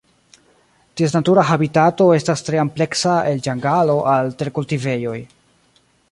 Ties 1.01 1.11
natura 1.15 1.43
habitato 1.55 2.07
estas 2.19 2.41
tre 2.47 2.61
ampleksa 2.61 3.13
el 3.33 3.43
ĝangalo 3.49 3.97
al 4.13 4.33
terkultivejoj. 4.41 5.17